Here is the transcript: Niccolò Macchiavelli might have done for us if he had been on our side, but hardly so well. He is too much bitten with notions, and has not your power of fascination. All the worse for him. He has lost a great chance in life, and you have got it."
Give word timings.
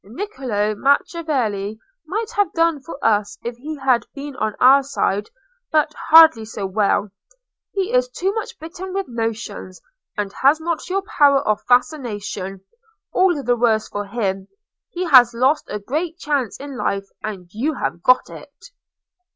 Niccolò 0.03 0.75
Macchiavelli 0.75 1.77
might 2.07 2.31
have 2.31 2.51
done 2.53 2.81
for 2.81 2.97
us 3.05 3.37
if 3.43 3.55
he 3.57 3.77
had 3.77 4.03
been 4.15 4.35
on 4.37 4.55
our 4.59 4.81
side, 4.81 5.29
but 5.71 5.93
hardly 6.09 6.43
so 6.43 6.65
well. 6.65 7.11
He 7.71 7.93
is 7.93 8.09
too 8.09 8.33
much 8.33 8.57
bitten 8.57 8.95
with 8.95 9.07
notions, 9.07 9.79
and 10.17 10.33
has 10.41 10.59
not 10.59 10.89
your 10.89 11.03
power 11.03 11.43
of 11.47 11.61
fascination. 11.67 12.65
All 13.13 13.43
the 13.43 13.55
worse 13.55 13.89
for 13.89 14.05
him. 14.05 14.47
He 14.89 15.03
has 15.05 15.35
lost 15.35 15.65
a 15.67 15.77
great 15.77 16.17
chance 16.17 16.59
in 16.59 16.75
life, 16.77 17.05
and 17.23 17.47
you 17.53 17.75
have 17.75 18.01
got 18.01 18.27
it." 18.31 18.71